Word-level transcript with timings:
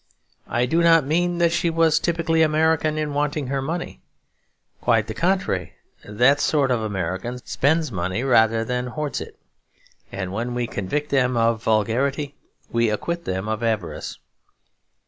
I 0.47 0.65
do 0.65 0.81
not 0.81 1.05
mean 1.05 1.37
that 1.37 1.51
she 1.51 1.69
was 1.69 1.99
typically 1.99 2.41
American 2.41 2.97
in 2.97 3.13
wanting 3.13 3.45
her 3.49 3.61
money; 3.61 4.01
quite 4.81 5.05
the 5.05 5.13
contrary. 5.13 5.73
That 6.03 6.39
sort 6.39 6.71
of 6.71 6.81
American 6.81 7.37
spends 7.45 7.91
money 7.91 8.23
rather 8.23 8.65
than 8.65 8.87
hoards 8.87 9.21
it; 9.21 9.37
and 10.11 10.33
when 10.33 10.55
we 10.55 10.65
convict 10.65 11.11
them 11.11 11.37
of 11.37 11.61
vulgarity 11.61 12.33
we 12.71 12.89
acquit 12.89 13.25
them 13.25 13.47
of 13.47 13.61
avarice. 13.61 14.17